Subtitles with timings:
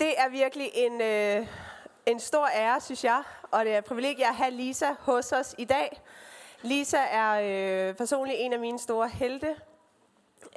[0.00, 1.46] Det er virkelig en, øh,
[2.06, 5.54] en stor ære, synes jeg, og det er et privilegie at have Lisa hos os
[5.58, 6.02] i dag.
[6.62, 7.40] Lisa er
[7.88, 9.56] øh, personligt en af mine store helte,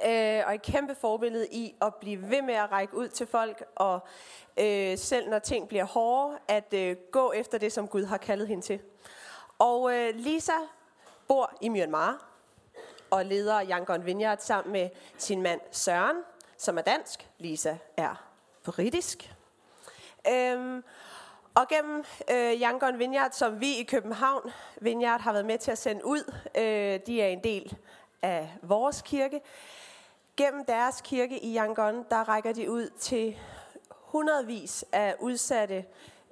[0.06, 3.64] øh, og et kæmpe forbillede i at blive ved med at række ud til folk,
[3.74, 4.00] og
[4.56, 8.48] øh, selv når ting bliver hårde, at øh, gå efter det, som Gud har kaldet
[8.48, 8.80] hende til.
[9.58, 10.58] Og øh, Lisa
[11.28, 12.28] bor i Myanmar,
[13.10, 14.88] og leder Yangon Vineyard sammen med
[15.18, 16.16] sin mand Søren,
[16.58, 17.28] som er dansk.
[17.38, 18.30] Lisa er
[18.64, 19.33] britisk.
[20.32, 20.84] Øhm,
[21.54, 24.50] og gennem øh, Yangon Vineyard, som vi i København
[24.80, 27.76] Vineyard har været med til at sende ud, øh, de er en del
[28.22, 29.40] af vores kirke.
[30.36, 33.38] Gennem deres kirke i Yangon, der rækker de ud til
[33.90, 35.84] hundredvis af udsatte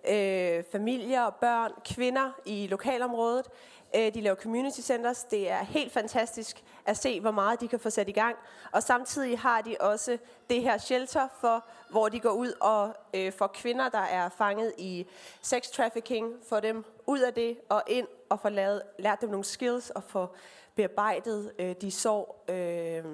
[0.09, 3.47] øh, familier, børn, kvinder i lokalområdet.
[3.97, 5.25] Øh, de laver community centers.
[5.25, 8.37] Det er helt fantastisk at se, hvor meget de kan få sat i gang.
[8.73, 10.19] Og samtidig har de også
[10.51, 14.73] det her shelter, for, hvor de går ud og øh, får kvinder, der er fanget
[14.79, 15.07] i
[15.43, 19.45] sex trafficking, får dem ud af det og ind og får lavet, lært dem nogle
[19.45, 20.37] skills og får
[20.75, 23.05] bearbejdet øh, de sår øh,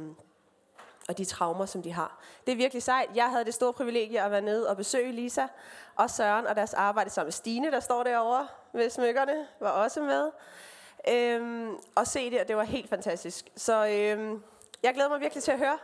[1.09, 2.21] og de traumer, som de har.
[2.47, 3.09] Det er virkelig sejt.
[3.15, 5.47] Jeg havde det store privilegie at være nede og besøge Lisa
[5.97, 10.01] og Søren og deres arbejde sammen med Stine, der står derovre ved smykkerne, var også
[10.01, 10.31] med
[11.09, 13.49] øhm, og se det, og det var helt fantastisk.
[13.57, 14.43] Så øhm,
[14.83, 15.79] jeg glæder mig virkelig til at høre,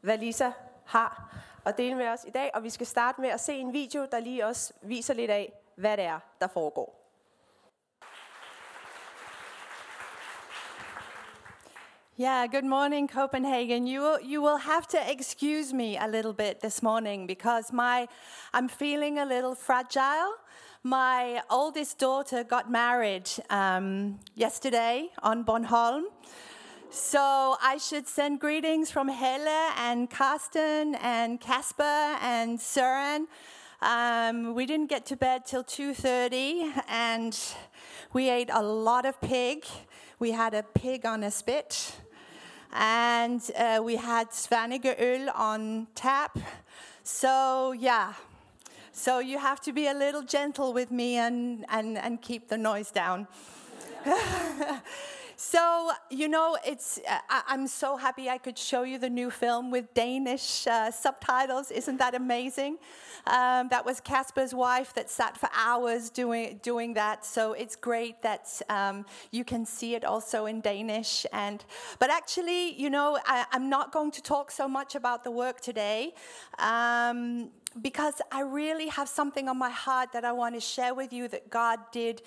[0.00, 0.50] hvad Lisa
[0.84, 3.72] har at dele med os i dag, og vi skal starte med at se en
[3.72, 7.01] video, der lige også viser lidt af, hvad det er, der foregår.
[12.22, 13.84] Yeah, good morning, Copenhagen.
[13.84, 18.06] You will, you will have to excuse me a little bit this morning because my
[18.54, 20.34] I'm feeling a little fragile.
[20.84, 26.04] My oldest daughter got married um, yesterday on Bornholm.
[26.90, 33.26] So I should send greetings from Helle and Karsten and Casper and Søren.
[33.80, 37.36] Um, we didn't get to bed till 2.30 and
[38.12, 39.66] we ate a lot of pig.
[40.20, 41.96] We had a pig on a spit.
[42.72, 46.38] And uh, we had Svaneke on tap.
[47.04, 48.14] So yeah,
[48.92, 52.58] so you have to be a little gentle with me and, and, and keep the
[52.58, 53.26] noise down.
[55.44, 59.28] so, you know, it's, uh, I, am so happy I could show you the new
[59.28, 61.72] film with Danish uh, subtitles.
[61.72, 62.78] Isn't that amazing?
[63.26, 67.26] Um, that was Casper's wife that sat for hours doing, doing that.
[67.26, 71.26] So it's great that um, you can see it also in Danish.
[71.32, 71.64] And,
[71.98, 75.60] but actually, you know, I, am not going to talk so much about the work
[75.60, 76.14] today.
[76.60, 77.50] Um,
[77.82, 81.26] because I really have something on my heart that I want to share with you
[81.26, 82.22] that God did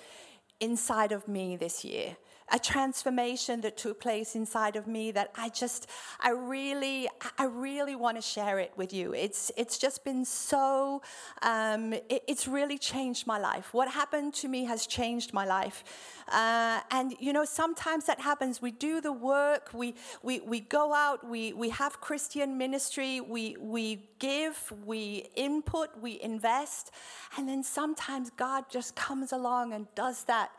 [0.60, 2.16] inside of me this year
[2.52, 5.88] a transformation that took place inside of me that I just,
[6.20, 7.08] I really,
[7.38, 9.12] I really want to share it with you.
[9.14, 11.02] It's, it's just been so,
[11.42, 13.74] um, it, it's really changed my life.
[13.74, 15.82] What happened to me has changed my life.
[16.28, 18.62] Uh, and you know, sometimes that happens.
[18.62, 23.56] We do the work, we, we, we go out, we, we have Christian ministry, we,
[23.58, 26.92] we give, we input, we invest,
[27.36, 30.50] and then sometimes God just comes along and does that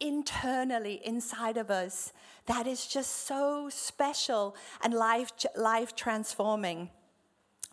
[0.00, 2.12] internally inside of us
[2.46, 6.90] that is just so special and life, life transforming.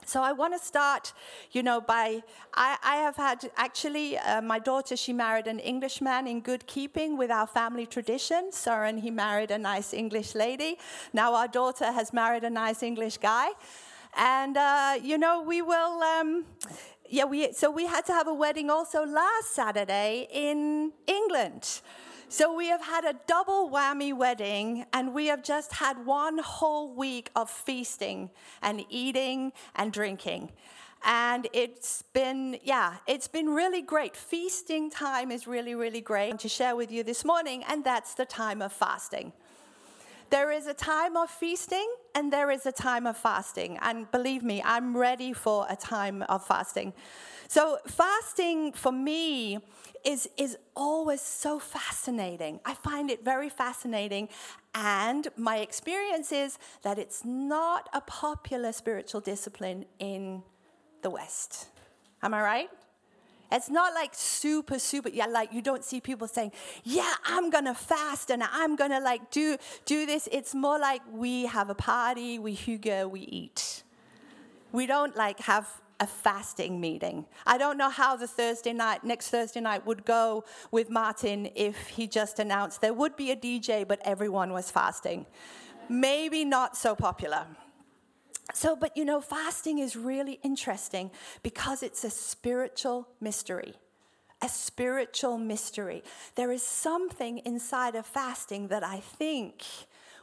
[0.05, 1.13] So I want to start,
[1.51, 2.21] you know, by
[2.53, 4.95] I, I have had actually uh, my daughter.
[4.95, 8.51] She married an Englishman in good keeping with our family tradition.
[8.51, 10.77] Soren he married a nice English lady.
[11.11, 13.49] Now our daughter has married a nice English guy,
[14.15, 16.03] and uh, you know we will.
[16.03, 16.45] Um,
[17.09, 21.81] yeah, we so we had to have a wedding also last Saturday in England.
[22.29, 26.93] So we have had a double whammy wedding, and we have just had one whole
[26.93, 30.51] week of feasting and eating and drinking.
[31.05, 34.17] And it's been, yeah, it's been really great.
[34.17, 38.25] Feasting time is really, really great to share with you this morning, and that's the
[38.25, 39.31] time of fasting.
[40.29, 43.77] There is a time of feasting and there is a time of fasting.
[43.81, 46.93] And believe me, I'm ready for a time of fasting.
[47.47, 49.59] So, fasting for me
[50.03, 52.59] is, is always so fascinating.
[52.65, 54.27] I find it very fascinating.
[54.75, 60.43] And my experience is that it's not a popular spiritual discipline in
[61.03, 61.67] the West.
[62.21, 62.69] Am I right?
[63.51, 66.51] It's not like super, super, yeah, like you don't see people saying,
[66.83, 70.27] yeah, I'm gonna fast and I'm gonna like do, do this.
[70.31, 73.83] It's more like we have a party, we hygge, we eat.
[74.71, 77.25] We don't like have a fasting meeting.
[77.45, 81.87] I don't know how the Thursday night, next Thursday night would go with Martin if
[81.87, 85.25] he just announced there would be a DJ, but everyone was fasting.
[85.89, 87.45] Maybe not so popular.
[88.53, 91.11] So, but you know, fasting is really interesting
[91.43, 93.75] because it's a spiritual mystery.
[94.41, 96.03] A spiritual mystery.
[96.35, 99.63] There is something inside of fasting that I think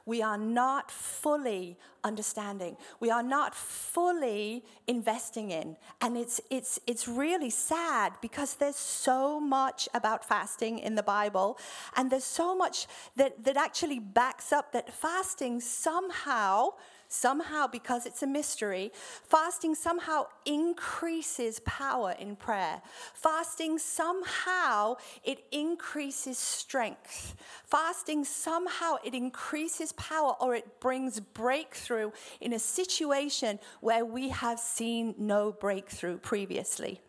[0.07, 2.77] we are not fully understanding.
[3.01, 5.77] We are not fully investing in.
[6.01, 11.59] And it's, it's, it's really sad because there's so much about fasting in the Bible,
[11.97, 12.87] and there's so much
[13.17, 16.71] that, that actually backs up that fasting somehow
[17.15, 22.83] somehow, because it's a mystery, fasting somehow increases power in prayer.
[23.15, 27.37] Fasting somehow it increases strength.
[27.65, 34.59] Fasting somehow it increases power or it brings breakthrough in a situation where we have
[34.59, 37.01] seen no breakthrough previously.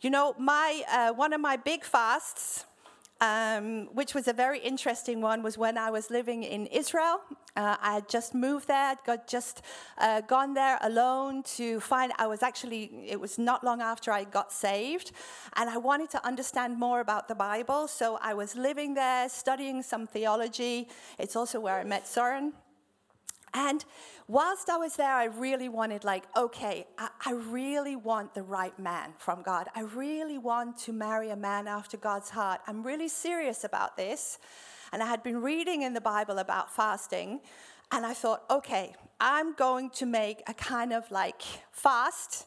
[0.00, 2.66] You know, my uh, one of my big fasts
[3.24, 7.16] um, which was a very interesting one, was when I was living in Israel.
[7.56, 9.62] Uh, I had just moved there, I'd got just
[9.98, 12.12] uh, gone there alone to find.
[12.18, 12.82] I was actually,
[13.14, 15.12] it was not long after I got saved,
[15.56, 17.88] and I wanted to understand more about the Bible.
[17.88, 20.88] So I was living there, studying some theology.
[21.18, 22.52] It's also where I met Soren.
[23.54, 23.84] And
[24.26, 28.76] whilst I was there, I really wanted, like, okay, I, I, really want the right
[28.80, 29.68] man from God.
[29.76, 32.60] I really want to marry a man after God's heart.
[32.66, 34.40] I'm really serious about this.
[34.92, 37.40] And I had been reading in the Bible about fasting.
[37.92, 42.46] And I thought, okay, I'm going to make a kind of like fast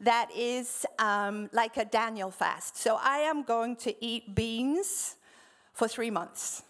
[0.00, 2.76] that is um, like a Daniel fast.
[2.76, 5.16] So I am going to eat beans
[5.72, 6.62] for three months.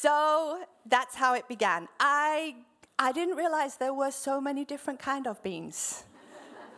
[0.00, 1.86] So that's how it began.
[2.00, 2.54] I,
[2.98, 6.04] I didn't realize there were so many different kind of beans.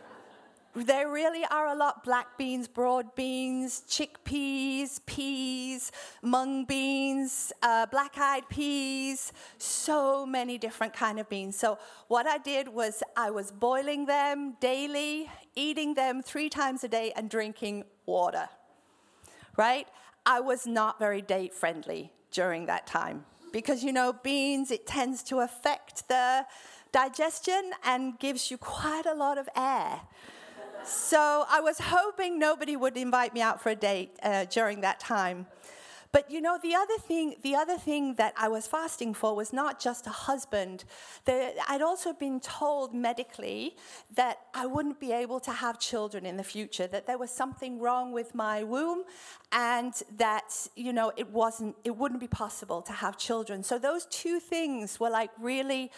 [0.75, 5.89] there really are a lot black beans, broad beans, chickpeas, peas,
[6.21, 11.55] mung beans, uh, black-eyed peas, so many different kind of beans.
[11.55, 11.79] So
[12.09, 17.13] what I did was I was boiling them daily, eating them three times a day
[17.15, 18.49] and drinking water.
[19.55, 19.87] Right?
[20.25, 23.25] I was not very date friendly during that time.
[23.51, 26.45] Because, you know, beans, it tends to affect the
[26.91, 30.01] digestion and gives you quite a lot of air.
[30.83, 34.99] so I was hoping nobody would invite me out for a date uh, during that
[34.99, 35.47] time.
[36.13, 39.51] But you know, the other thing, the other thing that I was fasting for was
[39.51, 40.85] not just a husband.
[41.27, 43.75] I'd also been told medically
[44.15, 47.79] that I wouldn't be able to have children in the future, that there was something
[47.79, 49.05] wrong with my womb,
[49.51, 53.63] and that you know it wasn't, it wouldn't be possible to have children.
[53.63, 55.91] So those two things were like really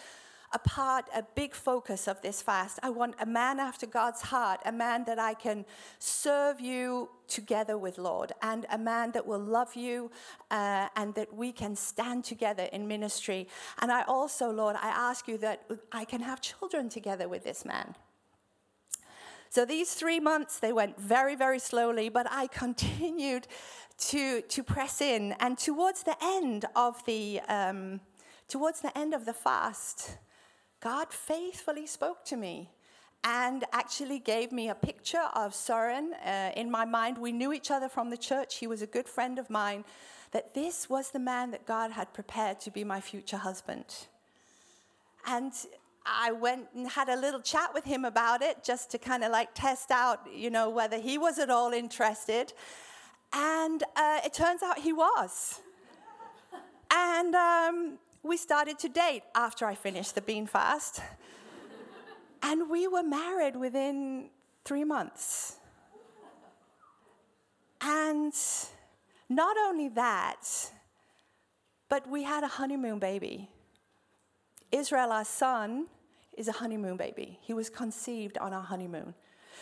[0.56, 2.78] a part, a big focus of this fast.
[2.82, 5.66] I want a man after God's heart, a man that I can
[5.98, 10.10] serve you together with, Lord, and a man that will love you
[10.50, 13.48] uh, and that we can stand together in ministry.
[13.82, 17.66] And I also, Lord, I ask you that I can have children together with this
[17.66, 17.94] man.
[19.50, 23.46] So these three months, they went very, very slowly, but I continued
[24.08, 25.34] to, to press in.
[25.38, 28.00] And towards the end of the, um,
[28.48, 30.16] towards the end of the fast,
[30.86, 32.70] God faithfully spoke to me
[33.24, 37.18] and actually gave me a picture of Soren uh, in my mind.
[37.18, 38.58] We knew each other from the church.
[38.58, 39.84] He was a good friend of mine.
[40.30, 44.06] That this was the man that God had prepared to be my future husband.
[45.26, 45.52] And
[46.06, 49.32] I went and had a little chat with him about it just to kind of
[49.32, 52.52] like test out, you know, whether he was at all interested.
[53.32, 55.62] And uh, it turns out he was.
[56.92, 61.00] And um, we started to date after I finished the bean fast.
[62.42, 64.30] and we were married within
[64.64, 65.56] three months.
[67.80, 68.34] And
[69.28, 70.70] not only that,
[71.88, 73.48] but we had a honeymoon baby.
[74.72, 75.86] Israel, our son,
[76.36, 77.38] is a honeymoon baby.
[77.42, 79.14] He was conceived on our honeymoon.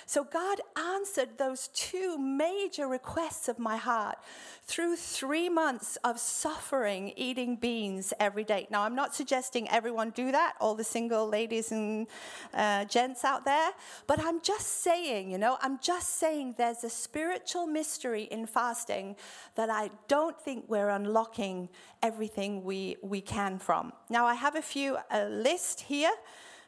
[0.07, 4.19] So God answered those two major requests of my heart
[4.67, 8.67] through three months of suffering eating beans every day.
[8.71, 12.07] Now, I'm not suggesting everyone do that, all the single ladies and
[12.55, 13.71] uh, gents out there,
[14.07, 19.17] but I'm just saying, you know, I'm just saying there's a spiritual mystery in fasting
[19.55, 21.69] that I don't think we're unlocking
[22.03, 23.93] everything we, we can from.
[24.09, 26.13] Now, I have a few, a list here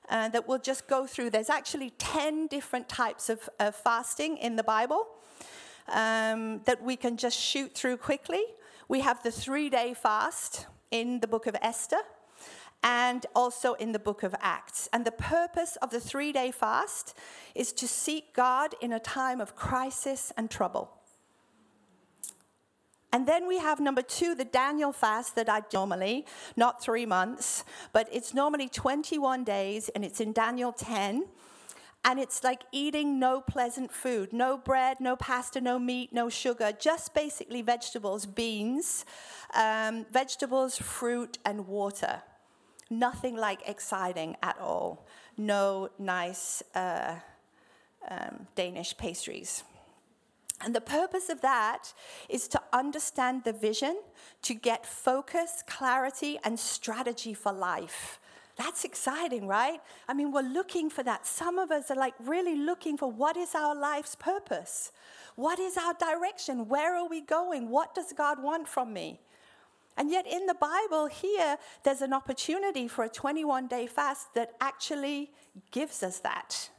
[0.09, 1.31] uh, that we'll just go through.
[1.31, 5.07] There's actually 10 different types of, of fasting in the Bible
[5.89, 8.43] um, that we can just shoot through quickly.
[8.89, 12.01] We have the three day fast in the book of Esther
[12.83, 14.89] and also in the book of Acts.
[14.93, 17.17] And the purpose of the three day fast
[17.55, 20.96] is to seek God in a time of crisis and trouble.
[23.13, 27.65] And then we have number two, the Daniel fast that I normally, not three months,
[27.93, 31.27] but it's normally 21 days and it's in Daniel 10.
[32.05, 36.73] And it's like eating no pleasant food no bread, no pasta, no meat, no sugar,
[36.79, 39.05] just basically vegetables, beans,
[39.55, 42.23] um, vegetables, fruit, and water.
[42.91, 45.07] Nothing like exciting at all.
[45.37, 47.17] No nice uh,
[48.09, 49.65] um, Danish pastries.
[50.63, 51.93] And the purpose of that
[52.29, 54.01] is to understand the vision,
[54.43, 58.19] to get focus, clarity, and strategy for life.
[58.57, 59.81] That's exciting, right?
[60.09, 61.27] I mean, we're looking for that.
[61.27, 64.93] Some of us are like really looking for what is our life's purpose?
[65.35, 66.67] What is our direction?
[66.67, 67.69] Where are we going?
[67.69, 69.21] What does God want from me?
[69.99, 74.53] And yet, in the Bible, here, there's an opportunity for a 21 day fast that
[74.61, 75.31] actually
[75.71, 76.71] gives us that.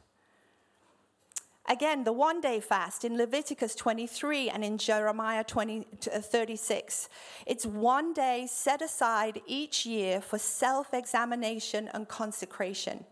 [1.70, 7.10] Again, the one day fast in Leviticus 23 and in Jeremiah 20, uh, 36.
[7.46, 13.04] It's one day set aside each year for self examination and consecration.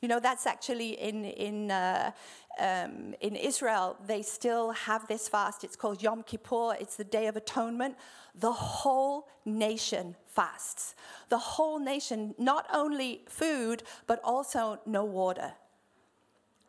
[0.00, 2.12] You know, that's actually in, in, uh,
[2.58, 5.62] um, in Israel, they still have this fast.
[5.62, 7.94] It's called Yom Kippur, it's the Day of Atonement.
[8.34, 10.94] The whole nation fasts.
[11.28, 15.52] The whole nation, not only food, but also no water.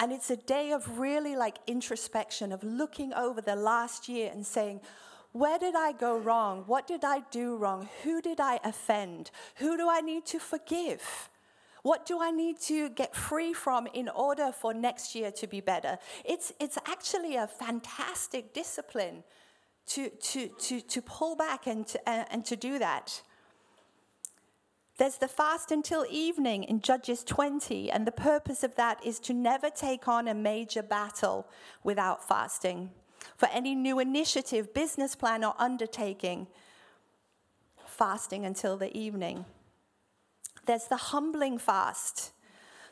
[0.02, 4.44] And it's a day of really like introspection, of looking over the last year and
[4.44, 4.82] saying,
[5.32, 6.64] where did I go wrong?
[6.66, 7.88] What did I do wrong?
[8.04, 9.30] Who did I offend?
[9.58, 11.30] Who do I need to forgive?
[11.84, 15.62] What do I need to get free from in order for next year to be
[15.62, 16.00] better?
[16.26, 19.24] It's, it's actually a fantastic discipline
[19.90, 23.22] to, to, to, to pull back and to, and to do that.
[25.02, 29.34] There's the fast until evening in Judges 20, and the purpose of that is to
[29.34, 31.48] never take on a major battle
[31.84, 32.92] without fasting.
[33.36, 36.46] For any new initiative, business plan, or undertaking,
[37.84, 39.46] fasting until the evening.
[40.68, 42.32] There's the humbling fast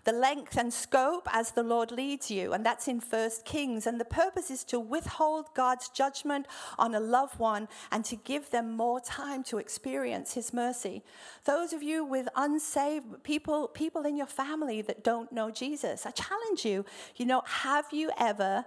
[0.03, 2.53] the length and scope as the Lord leads you.
[2.53, 3.85] And that's in First Kings.
[3.85, 8.49] And the purpose is to withhold God's judgment on a loved one and to give
[8.49, 11.03] them more time to experience his mercy.
[11.45, 16.11] Those of you with unsaved people, people in your family that don't know Jesus, I
[16.11, 18.65] challenge you, you know, have you ever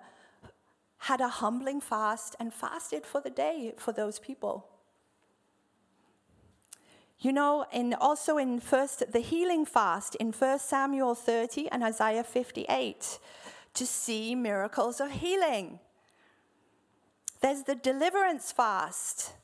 [0.98, 4.71] had a humbling fast and fasted for the day for those people?
[7.22, 12.24] You know, in also in first the healing fast in 1 Samuel 30 and Isaiah
[12.24, 13.20] 58
[13.74, 15.78] to see miracles of healing.
[17.40, 19.34] There's the deliverance fast.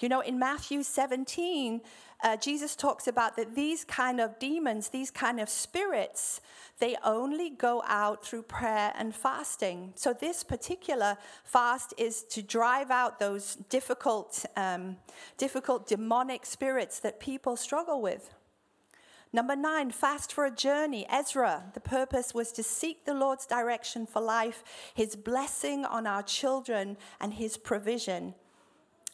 [0.00, 1.82] You know, in Matthew 17,
[2.22, 6.40] uh, Jesus talks about that these kind of demons, these kind of spirits,
[6.78, 9.92] they only go out through prayer and fasting.
[9.96, 14.96] So this particular fast is to drive out those difficult, um,
[15.36, 18.30] difficult demonic spirits that people struggle with.
[19.32, 21.06] Number nine, fast for a journey.
[21.08, 24.64] Ezra, the purpose was to seek the Lord's direction for life,
[24.94, 28.34] his blessing on our children, and his provision.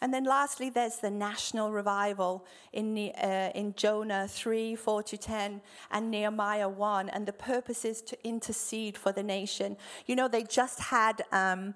[0.02, 5.60] And then lastly, there's the national revival in, uh, in Jonah 3, 4 to 10,
[5.90, 7.08] and Nehemiah 1.
[7.08, 9.76] And the purpose is to intercede for the nation.
[10.06, 11.74] You know, they just had um,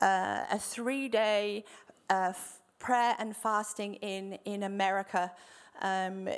[0.00, 1.64] uh, a three day
[2.08, 2.32] uh,
[2.78, 5.30] prayer and fasting in, in America.
[5.82, 6.28] Um,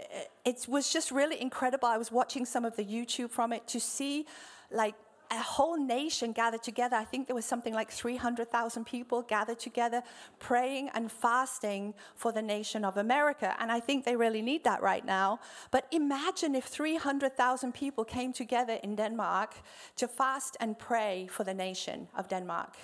[0.45, 1.87] it was just really incredible.
[1.87, 4.27] I was watching some of the YouTube from it to see,
[4.71, 4.95] like,
[5.31, 6.97] a whole nation gathered together.
[6.97, 10.03] I think there was something like 300,000 people gathered together
[10.41, 13.55] praying and fasting for the nation of America.
[13.61, 15.39] And I think they really need that right now.
[15.71, 19.55] But imagine if 300,000 people came together in Denmark
[19.97, 22.77] to fast and pray for the nation of Denmark.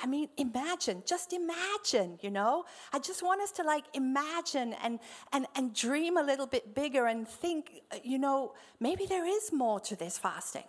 [0.00, 2.64] I mean, imagine, just imagine, you know?
[2.92, 5.00] I just want us to like imagine and,
[5.32, 9.80] and, and dream a little bit bigger and think, you know, maybe there is more
[9.80, 10.62] to this fasting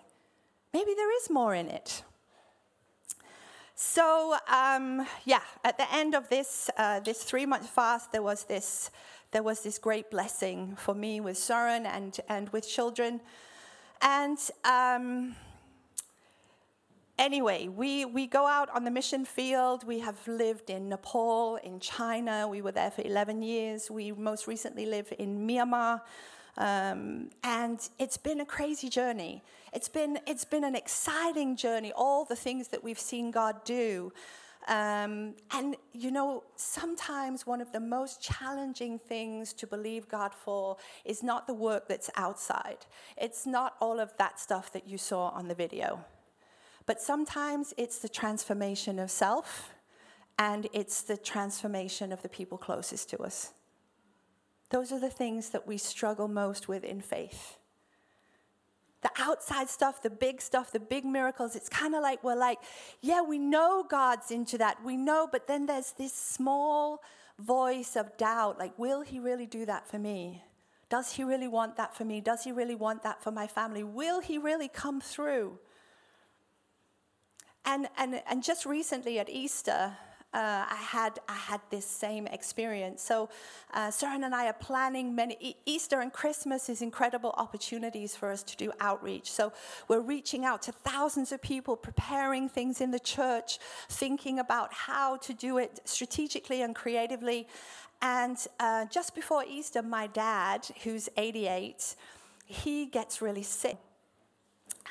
[0.73, 2.03] maybe there is more in it.
[3.75, 8.43] So um, yeah, at the end of this uh, this three month fast, there was
[8.43, 8.91] this
[9.31, 13.21] there was this great blessing for me with Søren and and with children,
[14.01, 14.37] and.
[14.63, 15.35] Um,
[17.19, 19.83] anyway, we, we go out on the mission field.
[19.85, 22.47] We have lived in Nepal, in China.
[22.47, 23.91] We were there for 11 years.
[23.91, 26.01] We most recently live in Myanmar.
[26.59, 29.41] Um, and it's been a crazy journey.
[29.73, 34.11] It's been, it's been an exciting journey, all the things that we've seen God do.
[34.67, 40.75] Um, and, you know, sometimes one of the most challenging things to believe God for
[41.05, 42.85] is not the work that's outside,
[43.17, 46.03] it's not all of that stuff that you saw on the video.
[46.85, 49.73] But sometimes it's the transformation of self
[50.37, 53.53] and it's the transformation of the people closest to us.
[54.69, 57.57] Those are the things that we struggle most with in faith.
[59.01, 62.59] The outside stuff, the big stuff, the big miracles, it's kind of like we're like,
[63.01, 64.83] yeah, we know God's into that.
[64.83, 67.01] We know, but then there's this small
[67.39, 70.43] voice of doubt like, will He really do that for me?
[70.89, 72.19] Does He really want that for me?
[72.19, 73.83] Does He really want that for my family?
[73.83, 75.59] Will He really come through?
[77.63, 79.93] And, and, and just recently at Easter,
[80.33, 83.01] uh, I had I had this same experience.
[83.01, 83.29] So,
[83.73, 88.57] uh, and I are planning many Easter and Christmas is incredible opportunities for us to
[88.57, 89.31] do outreach.
[89.31, 89.51] So
[89.87, 93.59] we're reaching out to thousands of people, preparing things in the church,
[93.89, 97.47] thinking about how to do it strategically and creatively.
[98.01, 101.95] And uh, just before Easter, my dad, who's 88,
[102.45, 103.77] he gets really sick.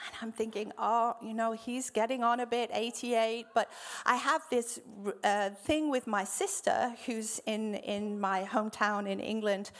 [0.06, 3.46] And I'm thinking, oh, you know, he's getting on a bit, 88.
[3.54, 3.70] But
[4.06, 4.80] I have this
[5.24, 9.70] uh, thing with my sister, who's in, in my hometown in England.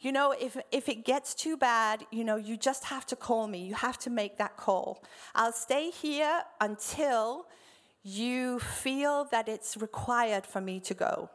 [0.00, 3.46] You know, if, if it gets too bad, you know, you just have to call
[3.46, 3.64] me.
[3.64, 5.02] You have to make that call.
[5.34, 7.46] I'll stay here until
[8.02, 11.28] you feel that it's required for me to go.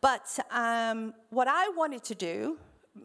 [0.00, 2.58] But um, what I wanted to do,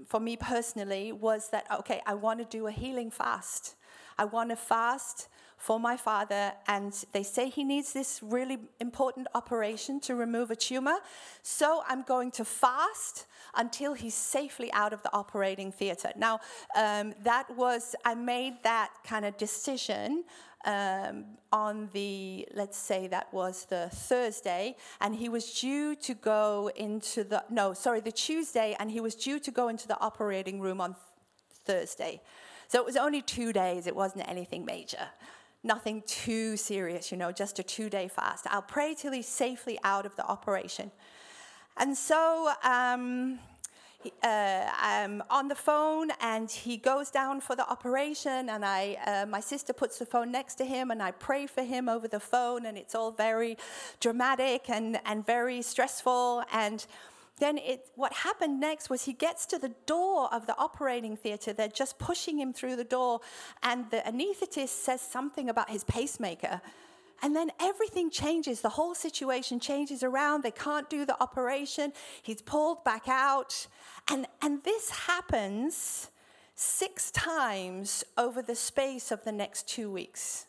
[0.08, 3.76] for me personally, was that, okay, I want to do a healing fast.
[4.18, 9.28] I want to fast for my father, and they say he needs this really important
[9.34, 10.98] operation to remove a tumor.
[11.42, 16.12] So I'm going to fast until he's safely out of the operating theater.
[16.18, 16.42] Now,
[16.76, 20.26] um, that was, I made that kind of decision.
[20.66, 26.72] Um, on the, let's say that was the Thursday, and he was due to go
[26.76, 30.62] into the, no, sorry, the Tuesday, and he was due to go into the operating
[30.62, 30.96] room on
[31.66, 32.22] Thursday.
[32.70, 35.10] So it was only two days, it wasn't anything major.
[35.64, 38.48] Nothing too serious, you know, just a two day fast.
[38.50, 40.92] I'll pray till he's safely out of the operation.
[41.78, 43.40] And so um,
[44.24, 49.26] uh, I'm on the phone and he goes down for the operation and I, uh,
[49.26, 52.20] my sister puts the phone next to him and I pray for him over the
[52.20, 53.58] phone and it's all very
[54.00, 56.86] dramatic and, and very stressful and
[57.40, 61.52] then it, what happened next was he gets to the door of the operating theater.
[61.52, 63.22] They're just pushing him through the door,
[63.64, 66.62] and the anesthetist says something about his pacemaker.
[67.22, 68.62] And then everything changes.
[68.62, 70.44] The whole situation changes around.
[70.44, 71.94] They can't do the operation.
[72.22, 73.68] He's pulled back out.
[74.10, 76.10] And, and this happens
[76.56, 80.48] six times over the space of the next two weeks.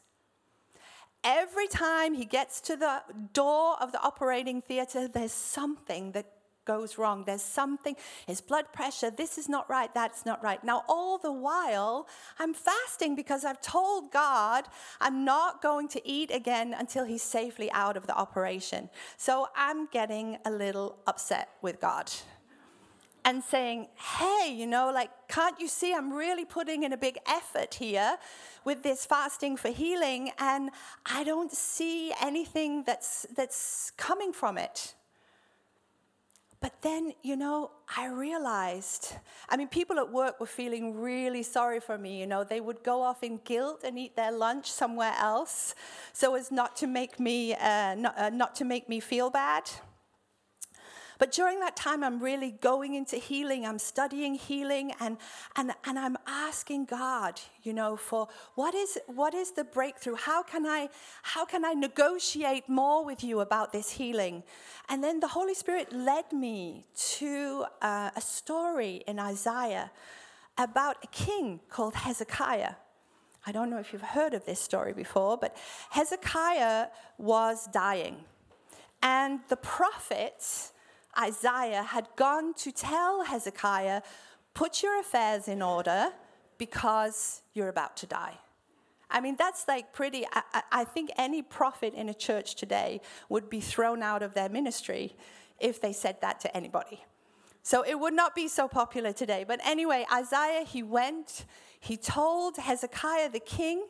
[1.23, 6.27] Every time he gets to the door of the operating theater, there's something that
[6.65, 7.25] goes wrong.
[7.25, 7.97] There's something,
[8.27, 10.63] his blood pressure, this is not right, that's not right.
[10.65, 14.65] Now, all the while, I'm fasting because I've told God
[15.01, 18.91] I'm not going to eat again until he's safely out of the operation.
[19.17, 22.11] So I'm getting a little upset with God
[23.25, 27.19] and saying, hey, you know, like, can't you see I'm really putting in a big
[27.27, 28.19] effort here
[28.65, 30.71] with this fasting for healing, and
[31.07, 34.95] I don't see anything that's, that's coming from it.
[36.65, 39.13] But then, you know, I realized,
[39.51, 42.19] I mean, people at work were feeling really sorry for me.
[42.19, 45.75] You know, they would go off in guilt and eat their lunch somewhere else
[46.15, 49.71] so as not to make me, uh, not, uh, not to make me feel bad.
[51.19, 53.67] But during that time, I'm really going into healing.
[53.67, 55.17] I'm studying healing and,
[55.57, 60.17] and, and I'm asking God, you know, for what is, what is the breakthrough?
[60.17, 60.89] How can, I,
[61.23, 64.43] how can I negotiate more with you about this healing?
[64.89, 66.87] And then the Holy Spirit led me
[67.19, 69.91] to uh, a story in Isaiah
[70.59, 72.75] about a king called Hezekiah.
[73.47, 75.57] I don't know if you've heard of this story before, but
[75.91, 76.87] Hezekiah
[77.19, 78.25] was dying.
[79.03, 80.73] And the prophets
[81.19, 84.03] Isaiah had gone to tell Hezekiah,
[84.55, 86.11] put your affairs in order
[86.59, 88.39] because you're about to die.
[89.11, 90.27] I mean, that's like pretty.
[90.33, 94.49] I, I, think any prophet in a church today would be thrown out of their
[94.49, 95.15] ministry
[95.61, 97.05] if they said that to anybody.
[97.63, 99.45] So it would not be so popular today.
[99.47, 101.47] But anyway, Isaiah, he went,
[101.81, 103.87] he told Hezekiah the king,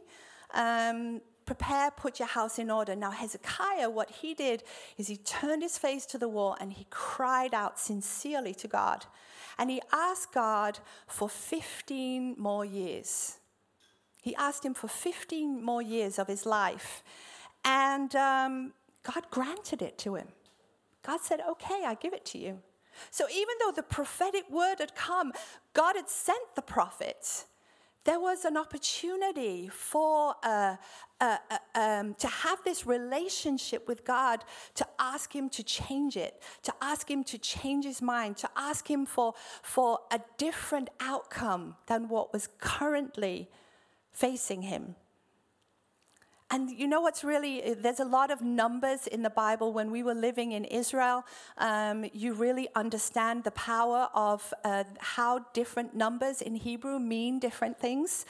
[0.52, 2.96] um, prepare, put your house in order.
[2.96, 4.62] Now, Hezekiah, what he did
[4.96, 9.07] is he turned his face to the wall and he cried out sincerely to God.
[9.59, 13.38] And he asked God for 15 more years.
[14.22, 17.02] He asked him for 15 more years of his life.
[17.64, 20.28] And um, God granted it to him.
[21.07, 22.61] God said, Okay, I give it to you.
[23.11, 25.33] So even though the prophetic word had come,
[25.72, 27.46] God had sent the prophets
[28.04, 30.76] there was an opportunity for uh,
[31.20, 36.42] uh, uh, um, to have this relationship with God, to ask Him to change it,
[36.62, 41.76] to ask Him to change His mind, to ask Him for, for a different outcome
[41.86, 43.48] than what was currently
[44.12, 44.96] facing Him.
[46.54, 49.72] And you know what's really, there's a lot of numbers in the Bible.
[49.72, 51.24] When we were living in Israel,
[51.58, 57.80] um, you really understand the power of uh, how different numbers in Hebrew mean different
[57.80, 58.24] things.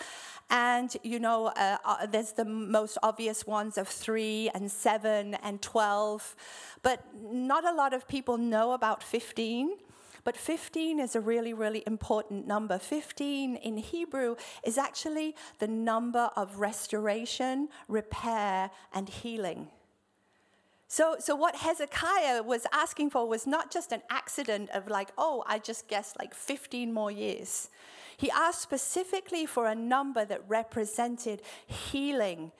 [0.48, 5.60] And, you know, uh, uh, there's the most obvious ones of three and seven and
[5.60, 6.34] 12.
[6.82, 9.76] But not a lot of people know about 15.
[10.24, 12.78] But 15 is a really, really important number.
[12.78, 19.68] 15 in Hebrew is actually the number of restoration, repair, and healing.
[20.88, 25.44] So, so what Hezekiah was asking for was not just an accident of like, oh,
[25.46, 27.68] I just guessed like 15 more years.
[28.16, 32.52] He asked specifically for a number that represented healing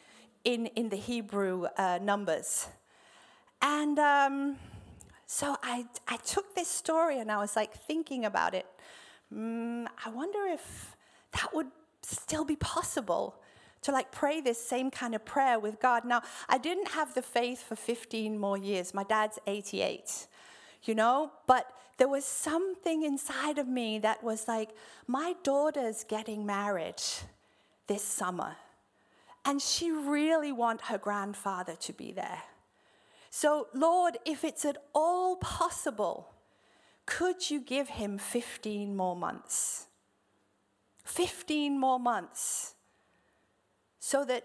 [0.43, 2.69] in, in the Hebrew uh, numbers.
[3.63, 4.57] And um,
[5.27, 8.67] so I, I took this story and I was like thinking about it.
[9.35, 10.97] Mm, I wonder if
[11.33, 11.69] that would
[12.03, 13.37] still be possible
[13.83, 16.05] to like pray this same kind of prayer with God.
[16.05, 18.95] Now, I didn't have the faith for 15 more years.
[18.95, 20.27] My dad's 88,
[20.85, 24.71] you know, but there was something inside of me that was like,
[25.07, 27.03] my daughter's getting married
[27.87, 28.57] this summer,
[29.45, 32.43] and she really want her grandfather to be there.
[33.37, 36.33] So, Lord, if it's at all possible,
[37.05, 39.89] could you give him 15 more months?
[41.03, 42.77] 15 more months
[43.99, 44.45] so that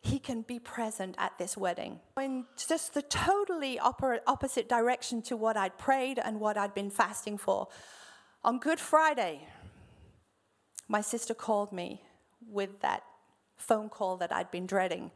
[0.00, 2.00] he can be present at this wedding.
[2.20, 7.38] In just the totally opposite direction to what I'd prayed and what I'd been fasting
[7.38, 7.68] for.
[8.42, 9.46] On Good Friday,
[10.88, 12.02] my sister called me
[12.50, 13.04] with that
[13.56, 15.12] phone call that I'd been dreading.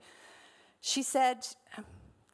[0.80, 1.44] She said,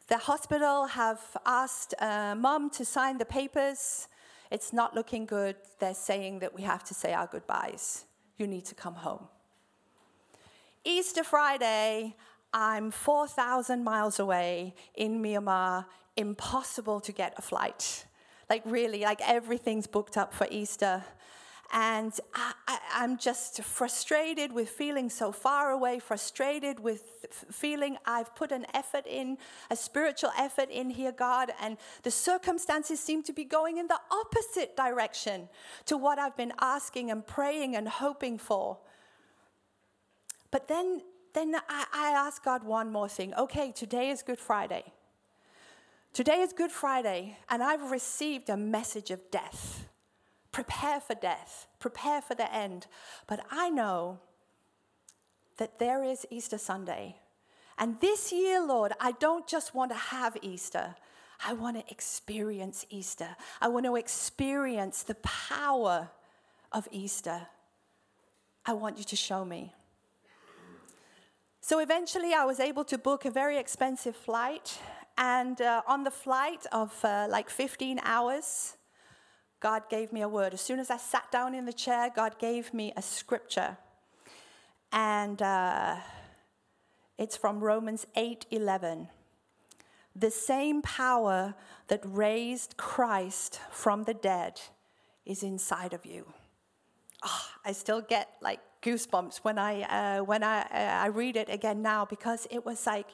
[0.09, 4.09] the hospital have asked uh, mom to sign the papers.
[4.51, 5.57] It's not looking good.
[5.79, 8.05] They're saying that we have to say our goodbyes.
[8.37, 9.29] You need to come home.
[10.85, 12.15] Easter Friday,
[12.53, 15.87] I'm 4,000 miles away in Myanmar.
[16.17, 18.05] Impossible to get a flight.
[18.51, 21.03] Like, really, like everything's booked up for Easter.
[21.73, 22.53] And I,
[22.97, 29.07] am just frustrated with feeling so far away, frustrated with feeling I've put an effort
[29.07, 29.39] in,
[29.71, 33.99] a spiritual effort in here, God, and the circumstances seem to be going in the
[34.11, 35.49] opposite direction
[35.87, 38.79] to what I've been asking and praying and hoping for.
[40.51, 43.35] But then, then I, I ask God one more thing.
[43.35, 44.85] Okay, today is Good Friday.
[46.13, 49.89] Today is Good Friday, and I've received a message of death
[50.55, 52.87] prepare for death, prepare for the end.
[53.27, 54.21] But I know
[55.59, 57.17] that there is Easter Sunday.
[57.77, 60.95] And this year, Lord, I don't just want to have Easter.
[61.45, 63.37] I want to experience Easter.
[63.61, 66.09] I want to experience the power
[66.71, 67.49] of Easter.
[68.65, 69.75] I want you to show me.
[71.61, 74.79] So eventually, I was able to book a very expensive flight.
[75.19, 78.77] And uh, on the flight of uh, like 15 hours,
[79.65, 80.53] God gave me a word.
[80.53, 83.79] As soon as I sat down in the chair, God gave me a scripture.
[84.93, 85.97] And uh,
[87.17, 89.09] it's from Romans 8 11.
[90.15, 91.55] The same power
[91.89, 94.61] that raised Christ from the dead
[95.25, 96.27] is inside of you.
[97.25, 101.49] Oh, I still get like goosebumps when I, uh, when I, uh, I read it
[101.49, 103.07] again now because it was like,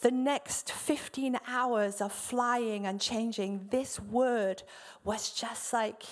[0.00, 4.62] the next 15 hours of flying and changing, this word
[5.04, 6.02] was just like,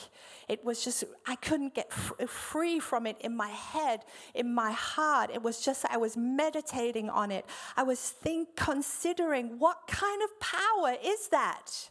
[0.48, 5.30] it was just, I couldn't get free from it in my head, in my heart.
[5.32, 7.44] It was just, I was meditating on it.
[7.76, 11.90] I was think, considering what kind of power is that?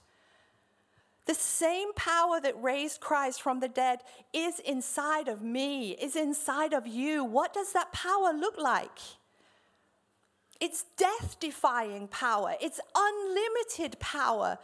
[1.25, 3.99] The same power that raised Christ from the dead
[4.34, 7.23] is inside of me, is inside of you.
[7.23, 8.99] What does that power look like?
[10.60, 14.60] It's death defying power, it's unlimited power.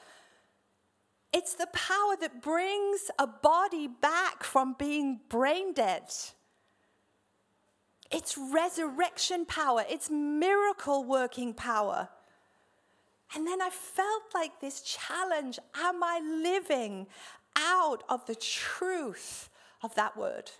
[1.33, 6.03] It's the power that brings a body back from being brain dead.
[8.09, 12.07] It's resurrection power, it's miracle working power.
[13.35, 17.07] And then I felt like this challenge am I living
[17.57, 19.49] out of the truth
[19.83, 20.51] of that word?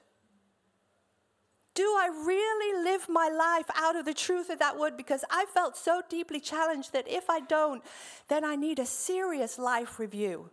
[1.75, 4.97] Do I really live my life out of the truth of that word?
[4.97, 7.83] Because I felt so deeply challenged that if I don't,
[8.29, 10.49] then I need a serious life review.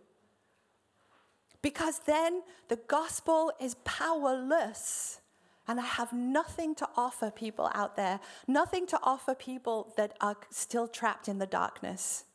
[1.61, 5.21] Because then the gospel is powerless
[5.67, 10.35] And I have nothing to offer people out there, nothing to offer people that are
[10.49, 12.25] still trapped in the darkness.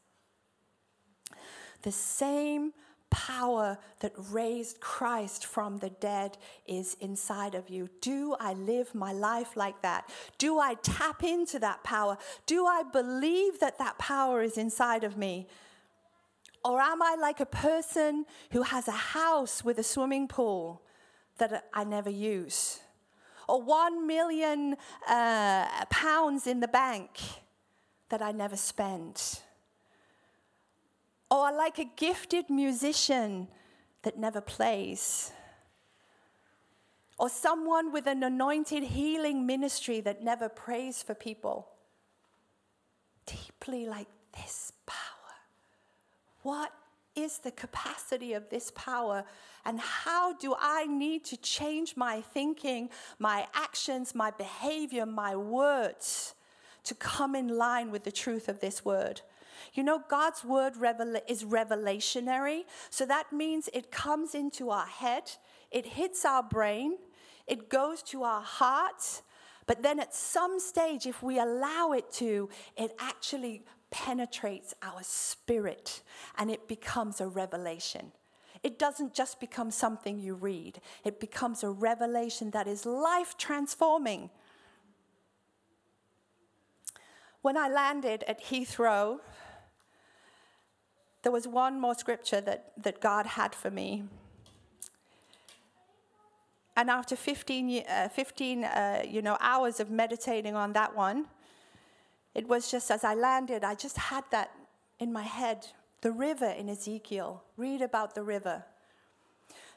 [1.83, 2.73] The same
[3.11, 7.89] power that raised Christ from the dead is inside of you.
[8.01, 10.11] Do I live my life like that?
[10.39, 12.19] Do I tap into that power?
[12.47, 15.49] Do I believe that that power is inside of me?
[16.65, 20.83] Or am I like a person who has a house with a swimming pool
[21.39, 22.81] that I never use?
[23.49, 24.77] Or one million
[25.09, 27.11] uh, pounds in the bank
[28.11, 29.41] that I never spend?
[31.31, 33.49] Or like a gifted musician
[34.03, 35.33] that never plays.
[37.19, 41.69] Or someone with an anointed healing ministry that never prays for people.
[43.27, 44.97] Deeply like this power.
[46.43, 46.73] What
[47.15, 49.25] is the capacity of this power?
[49.65, 52.89] And how do I need to change my thinking,
[53.19, 56.35] my actions, my behavior, my words
[56.85, 59.21] to come in line with the truth of this word?
[59.75, 60.75] You know, God's word
[61.29, 62.63] is revelationary.
[62.91, 65.33] So that means it comes into our head,
[65.71, 66.99] it hits our brain,
[67.47, 69.23] it goes to our heart.
[69.67, 76.03] But then at some stage, if we allow it to, it actually penetrates our spirit
[76.37, 78.13] and it becomes a revelation.
[78.63, 84.31] It doesn't just become something you read, it becomes a revelation that is life transforming.
[87.41, 89.21] When I landed at Heathrow
[91.23, 94.05] there was one more scripture that, that God had for me.
[96.77, 101.27] And after 15, uh, 15 uh, you know, hours of meditating on that one,
[102.35, 104.53] it was just as I landed, I just had that
[105.01, 105.67] in my head
[106.01, 107.43] the river in Ezekiel.
[107.57, 108.65] Read about the river.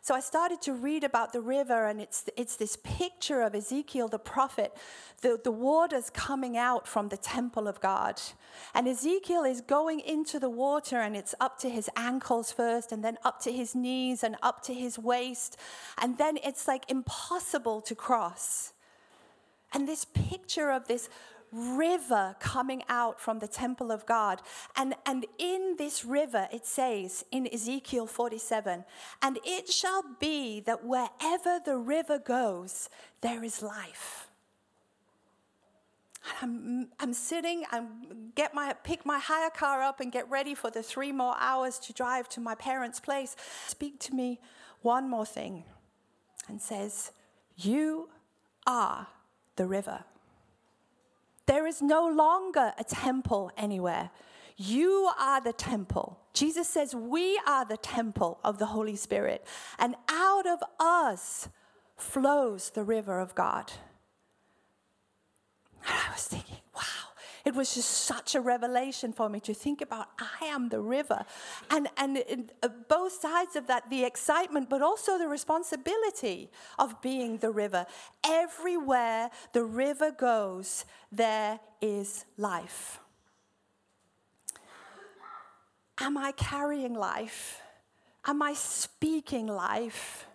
[0.04, 4.08] So I started to read about the river, and it's, it's this picture of Ezekiel
[4.08, 4.76] the prophet,
[5.22, 8.20] the, the waters coming out from the temple of God.
[8.74, 13.04] And Ezekiel is going into the water, and it's up to his ankles first, and
[13.04, 15.56] then up to his knees, and up to his waist.
[16.02, 18.74] And then it's like impossible to cross.
[19.72, 21.10] And this picture of this
[21.52, 24.42] river coming out from the temple of God.
[24.76, 28.86] And, and in this river, it says in Ezekiel 47,
[29.22, 32.90] and it shall be that wherever the river goes,
[33.22, 34.28] there is life.
[36.42, 37.84] I'm, I'm sitting, I
[38.36, 41.80] get my pick my hire car up and get ready for the three more hours
[41.80, 43.36] to drive to my parents' place.
[43.68, 44.40] Speak to me
[44.82, 45.64] one more thing
[46.48, 47.12] and says,
[47.58, 48.10] You
[48.68, 49.08] are
[49.56, 50.04] the river.
[51.52, 54.10] There is no longer a temple anywhere.
[54.56, 56.18] You are the temple.
[56.32, 59.46] Jesus says, We are the temple of the Holy Spirit,
[59.78, 61.50] and out of us
[61.98, 63.74] flows the river of God.
[65.86, 66.61] And I was thinking,
[67.46, 71.26] it was just such a revelation for me to think about I am the river.
[71.70, 77.02] And, and in, uh, both sides of that, the excitement, but also the responsibility of
[77.02, 77.86] being the river.
[78.24, 83.00] Everywhere the river goes, there is life.
[86.00, 87.62] Am I carrying life?
[88.26, 90.26] Am I speaking life?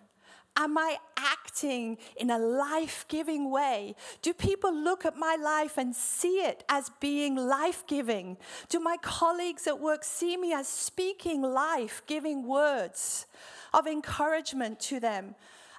[0.59, 3.95] Am I acting in a life giving way?
[4.23, 8.37] Do people look at my life and see it as being life giving?
[8.67, 13.27] Do my colleagues at work see me as speaking life giving words
[13.71, 15.35] of encouragement to them?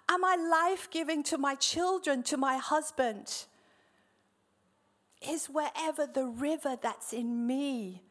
[0.09, 3.47] Am I life giving to my children, to my husband?
[5.21, 8.03] Is wherever the river that's in me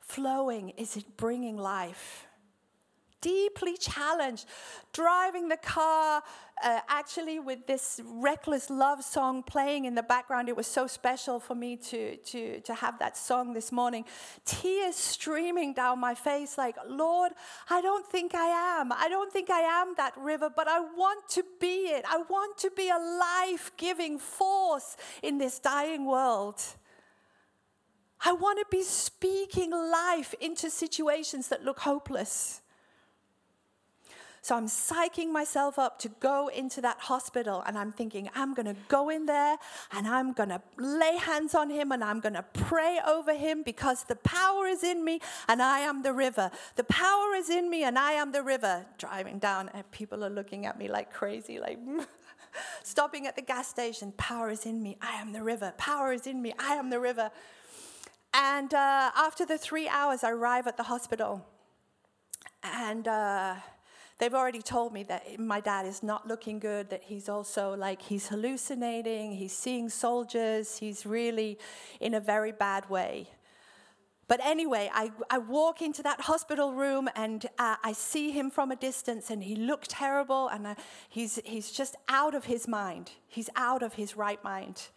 [0.00, 2.26] flowing, is it bringing life?
[3.24, 4.44] Deeply challenged,
[4.92, 6.22] driving the car,
[6.62, 10.48] uh, actually with this reckless love song playing in the background.
[10.48, 14.04] It was so special for me to, to, to have that song this morning.
[14.44, 17.32] Tears streaming down my face, like, Lord,
[17.70, 18.92] I don't think I am.
[18.92, 22.04] I don't think I am that river, but I want to be it.
[22.06, 26.60] I want to be a life giving force in this dying world.
[28.26, 32.60] I want to be speaking life into situations that look hopeless.
[34.44, 38.66] So I'm psyching myself up to go into that hospital and I'm thinking, I'm going
[38.66, 39.56] to go in there
[39.90, 43.62] and I'm going to lay hands on him and I'm going to pray over him
[43.62, 46.50] because the power is in me and I am the river.
[46.76, 48.84] The power is in me and I am the river.
[48.98, 51.78] Driving down and people are looking at me like crazy, like,
[52.82, 54.12] stopping at the gas station.
[54.18, 54.98] Power is in me.
[55.00, 55.72] I am the river.
[55.78, 56.52] Power is in me.
[56.58, 57.30] I am the river.
[58.34, 61.46] And uh, after the three hours, I arrive at the hospital.
[62.62, 63.54] And uh,
[64.18, 68.02] they've already told me that my dad is not looking good, that he's also like
[68.02, 71.58] he's hallucinating, he's seeing soldiers, he's really
[72.00, 73.28] in a very bad way.
[74.26, 78.70] But anyway, I, I walk into that hospital room and uh, I see him from
[78.70, 80.74] a distance and he looked terrible and uh,
[81.10, 83.10] he's, he's just out of his mind.
[83.28, 84.88] He's out of his right mind.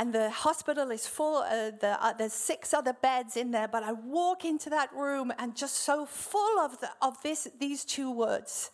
[0.00, 3.82] And the hospital is full, uh, the, uh, there's six other beds in there, but
[3.82, 8.10] I walk into that room and just so full of, the, of this, these two
[8.10, 8.70] words.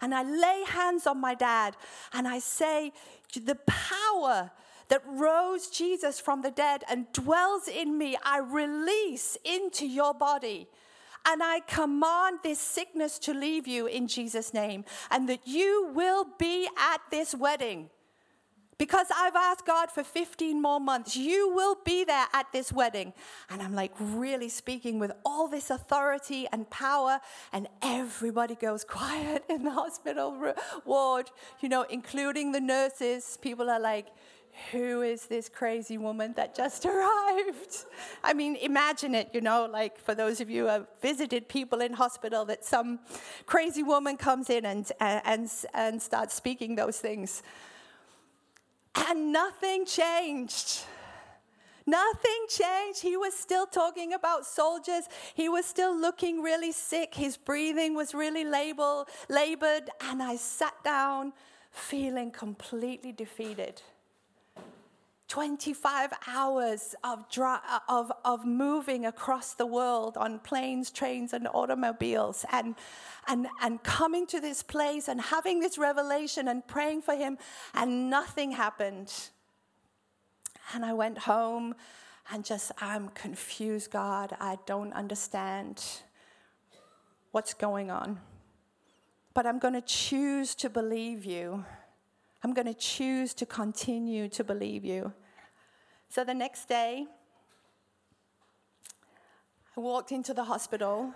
[0.00, 1.76] And I lay hands on my dad
[2.12, 2.92] and I say,
[3.32, 4.50] The power
[4.88, 10.66] that rose Jesus from the dead and dwells in me, I release into your body.
[11.24, 16.26] And I command this sickness to leave you in Jesus' name, and that you will
[16.40, 17.90] be at this wedding.
[18.78, 23.14] Because I've asked God for 15 more months, you will be there at this wedding.
[23.48, 27.20] And I'm like really speaking with all this authority and power,
[27.52, 33.38] and everybody goes quiet in the hospital ward, you know, including the nurses.
[33.40, 34.08] People are like,
[34.72, 37.84] who is this crazy woman that just arrived?
[38.22, 41.80] I mean, imagine it, you know, like for those of you who have visited people
[41.80, 43.00] in hospital, that some
[43.46, 47.42] crazy woman comes in and, and, and starts speaking those things.
[48.96, 50.80] And nothing changed.
[51.86, 53.00] Nothing changed.
[53.00, 55.04] He was still talking about soldiers.
[55.34, 57.14] He was still looking really sick.
[57.14, 59.90] His breathing was really label, labored.
[60.00, 61.32] And I sat down
[61.70, 63.82] feeling completely defeated.
[65.28, 67.58] 25 hours of, dry,
[67.88, 72.76] of, of moving across the world on planes, trains, and automobiles, and,
[73.26, 77.38] and, and coming to this place and having this revelation and praying for him,
[77.74, 79.12] and nothing happened.
[80.72, 81.74] And I went home
[82.30, 84.36] and just, I'm confused, God.
[84.40, 85.82] I don't understand
[87.30, 88.20] what's going on.
[89.34, 91.64] But I'm going to choose to believe you.
[92.46, 95.12] I'm going to choose to continue to believe you.
[96.08, 97.04] So the next day,
[99.76, 101.12] I walked into the hospital,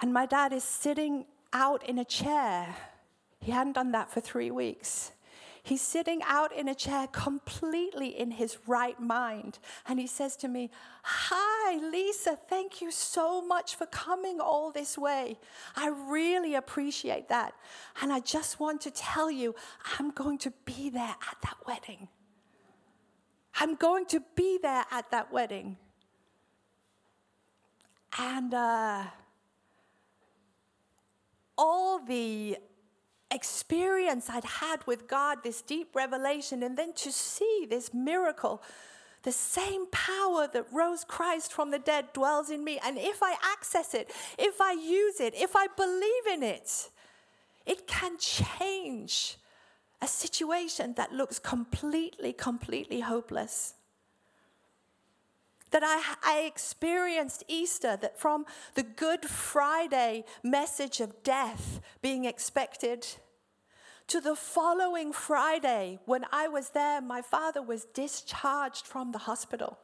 [0.00, 2.76] and my dad is sitting out in a chair.
[3.40, 5.10] He hadn't done that for three weeks.
[5.62, 9.58] He's sitting out in a chair completely in his right mind.
[9.86, 10.70] And he says to me,
[11.02, 15.38] Hi, Lisa, thank you so much for coming all this way.
[15.76, 17.54] I really appreciate that.
[18.00, 19.54] And I just want to tell you,
[19.98, 22.08] I'm going to be there at that wedding.
[23.54, 25.76] I'm going to be there at that wedding.
[28.18, 29.04] And uh,
[31.56, 32.56] all the
[33.30, 38.62] experience I'd had with God, this deep revelation, and then to see this miracle,
[39.22, 42.80] the same power that rose Christ from the dead dwells in me.
[42.84, 46.90] And if I access it, if I use it, if I believe in it,
[47.66, 49.36] it can change
[50.02, 53.74] a situation that looks completely, completely hopeless
[55.70, 63.06] that I, I, experienced Easter, that from the Good Friday message of death being expected
[64.08, 69.78] to the following Friday when I was there, my father was discharged from the hospital.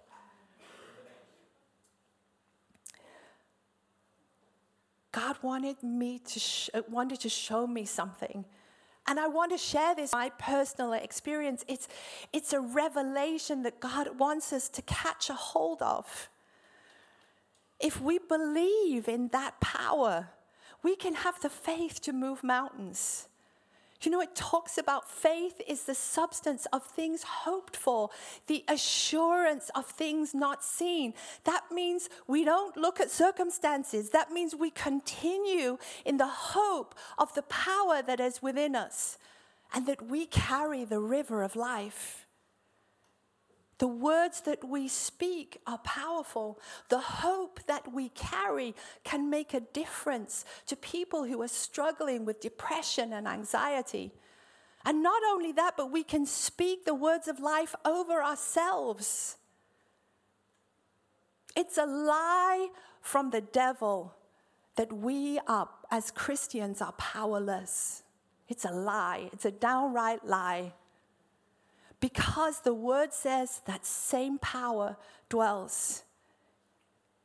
[5.13, 8.45] God wanted me to sh- uh, wanted to show me something
[9.07, 11.65] and I want to share this, my personal experience.
[11.69, 11.89] It's,
[12.33, 16.29] it's a revelation that God wants us to catch a hold of.
[17.79, 20.31] If we believe in that power,
[20.83, 23.29] we can have the faith to move mountains.
[24.03, 28.11] You know, it talks about faith is the substance of things hoped for,
[28.47, 31.15] the assurance of things not seen.
[31.45, 34.11] That means we don't look at circumstances.
[34.11, 39.19] That means we continue in the hope of the power that is within us
[39.73, 42.26] and that we carry the river of life.
[43.79, 46.59] The words that we speak are powerful.
[46.89, 52.41] The hope that we carry can make a difference to people who are struggling with
[52.41, 54.13] depression and anxiety.
[54.85, 59.37] And not only that, but we can speak the words of life over ourselves.
[61.55, 62.69] It's a lie
[63.03, 64.15] from the devil
[64.77, 68.05] that we are, as Christians, are powerless.
[68.49, 69.29] It's a lie.
[69.33, 70.73] It's a downright lie
[72.01, 74.97] because the word says that same power
[75.29, 76.03] dwells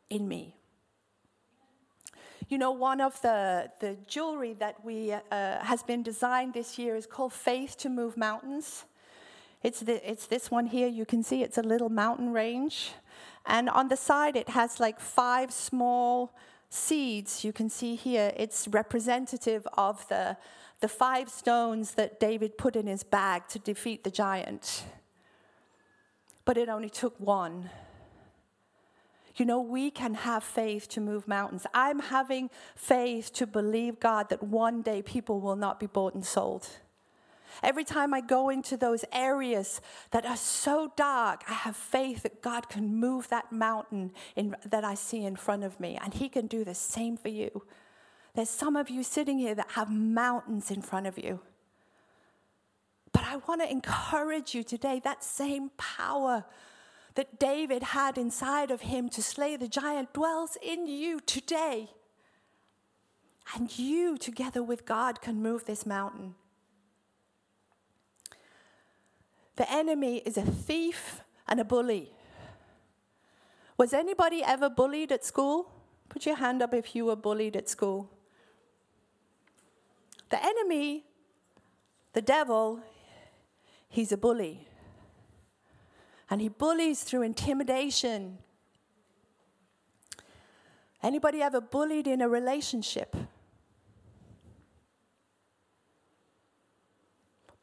[0.10, 0.56] in me.
[2.50, 6.96] You know, one of the, the jewelry that we uh, has been designed this year
[6.96, 8.86] is called Faith to Move Mountains.
[9.64, 10.88] It's, the, it's this one here.
[10.88, 12.92] You can see it's a little mountain range.
[13.46, 16.34] And on the side, it has like five small
[16.72, 20.38] seeds you can see here, it's representative of the,
[20.82, 24.84] the five stones that David put in his bag to defeat the giant.
[26.44, 27.70] But it only took one.
[29.36, 31.66] You know, we can have faith to move mountains.
[31.74, 36.26] I'm having faith to believe, God, that one day people will not be bought and
[36.26, 36.68] sold.
[37.64, 42.42] Every time I go into those areas that are so dark, I have faith that
[42.42, 46.28] God can move that mountain in, that I see in front of me, and He
[46.28, 47.64] can do the same for you.
[48.34, 51.42] There's some of you sitting here that have mountains in front of you.
[53.12, 56.46] But I want to encourage you today that same power
[57.16, 61.90] that David had inside of him to slay the giant dwells in you today.
[63.54, 66.36] And you, together with God, can move this mountain.
[69.58, 72.14] The enemy is a thief and a bully.
[73.78, 75.70] Was anybody ever bullied at school?
[76.08, 78.10] Put your hand up if you were bullied at school.
[80.32, 81.04] The enemy,
[82.14, 82.80] the devil,
[83.90, 84.66] he's a bully.
[86.30, 88.38] And he bullies through intimidation.
[91.04, 93.16] Anybody ever bullied in a relationship?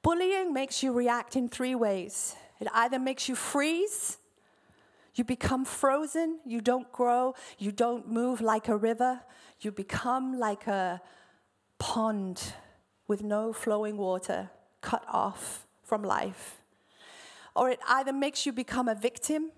[0.03, 2.37] Bullying makes you react in three ways.
[2.61, 4.19] It either makes you freeze,
[5.15, 9.21] you become frozen, you don't grow, you don't move like a river,
[9.61, 11.01] you become like a
[11.79, 12.55] pond
[13.07, 14.51] with no flowing water,
[14.81, 16.61] cut off from life.
[17.57, 19.53] Or it either makes you become a victim,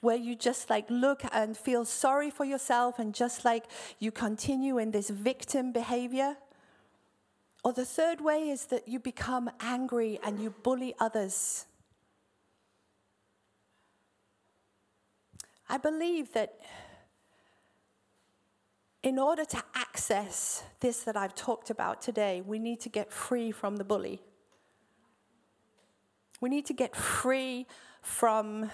[0.00, 3.64] where you just like look and feel sorry for yourself and just like
[3.98, 6.36] you continue in this victim behavior.
[7.62, 11.66] Or the third way is that you become angry and you bully others.
[15.68, 16.58] I believe that
[19.02, 23.50] in order to access this that I've talked about today, we need to get free
[23.50, 24.20] from the bully.
[26.40, 27.66] We need to get free
[28.02, 28.70] from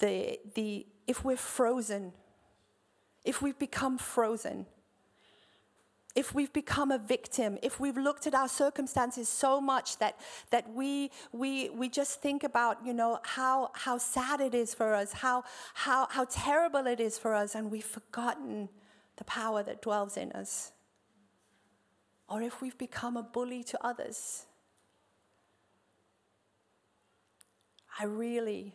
[0.00, 2.12] the, the if we're frozen,
[3.24, 4.66] if we've become frozen
[6.18, 10.18] if we've become a victim, if we've looked at our circumstances so much that,
[10.50, 14.94] that we, we, we just think about, you know, how, how sad it is for
[14.94, 18.68] us, how, how, how terrible it is for us, and we've forgotten
[19.18, 20.72] the power that dwells in us.
[22.28, 24.46] Or if we've become a bully to others.
[28.00, 28.74] I really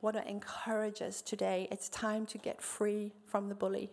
[0.00, 1.68] want to encourage us today.
[1.70, 3.90] It's time to get free from the bully,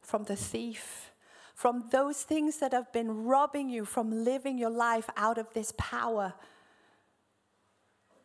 [0.00, 1.10] from the thief
[1.54, 5.72] from those things that have been robbing you from living your life out of this
[5.78, 6.34] power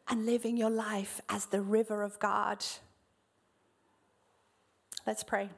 [0.08, 2.66] and living your life as the river of God.
[5.06, 5.50] Let's pray.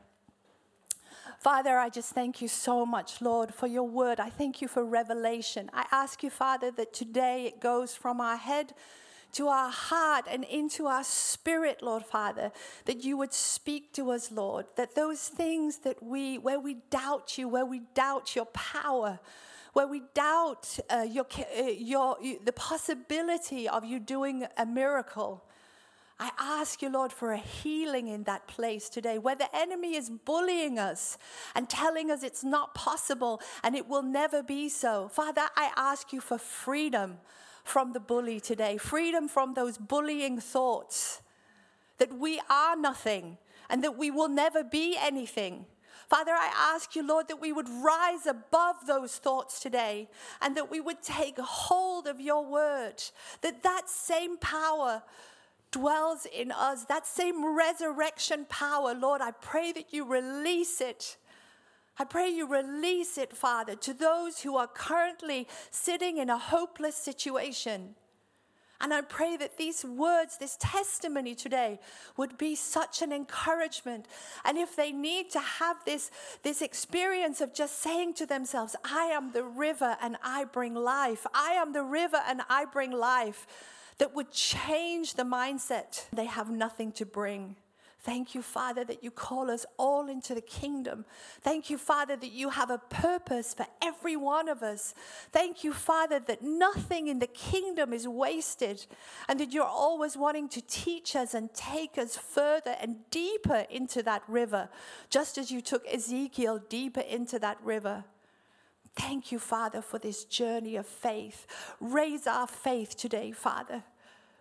[1.42, 4.20] Father, I just thank you so much, Lord, for your word.
[4.20, 5.72] I thank you for revelation.
[5.74, 8.76] I ask you, Father, that today it goes from our head
[9.32, 12.52] to our heart and into our spirit, Lord Father,
[12.86, 17.40] that you would speak to us, Lord, that those things that we, where we doubt
[17.40, 19.20] you, where we doubt your power,
[19.74, 21.26] where we doubt uh, your,
[21.58, 25.44] uh, your, the possibility of you doing a miracle.
[26.22, 30.12] I ask you, Lord, for a healing in that place today where the enemy is
[30.12, 31.18] bullying us
[31.56, 35.08] and telling us it's not possible and it will never be so.
[35.08, 37.18] Father, I ask you for freedom
[37.64, 41.24] from the bully today, freedom from those bullying thoughts
[41.98, 45.66] that we are nothing and that we will never be anything.
[46.08, 50.08] Father, I ask you, Lord, that we would rise above those thoughts today
[50.40, 53.02] and that we would take hold of your word,
[53.42, 55.02] that that same power
[55.72, 61.18] dwells in us, that same resurrection power, Lord, I pray that you release it
[62.02, 66.96] I pray you release it, Father, to those who are currently sitting in a hopeless
[66.96, 67.96] situation.
[68.80, 71.80] And I pray that these words, this testimony today,
[72.18, 74.08] would be such an encouragement.
[74.44, 76.10] And if they need to have this,
[76.42, 81.28] this experience of just saying to themselves, I am the river and I bring life,
[81.36, 83.46] I am the river and I bring life,
[83.98, 86.06] that would change the mindset.
[86.12, 87.56] They have nothing to bring.
[88.04, 91.06] Thank you, Father, that you call us all into the kingdom.
[91.42, 94.96] Thank you, Father, that you have a purpose for every one of us.
[95.32, 98.88] Thank you, Father, that nothing in the kingdom is wasted
[99.30, 104.02] and that you're always wanting to teach us and take us further and deeper into
[104.02, 104.70] that river,
[105.12, 108.04] just as you took Ezekiel deeper into that river.
[108.96, 111.48] Thank you, Father, for this journey of faith.
[111.80, 113.84] Raise our faith today, Father.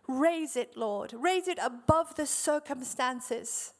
[0.09, 1.12] Raise it, Lord.
[1.12, 3.72] Raise it above the circumstances.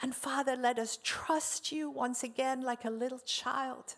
[0.00, 3.96] And Father, let us trust you once again like a little child.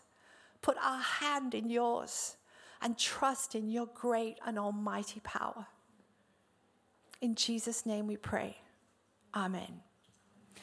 [0.61, 2.37] Put our hand in yours
[2.81, 5.67] and trust in your great and almighty power.
[7.21, 8.57] In Jesus' name we pray.
[9.35, 9.81] Amen.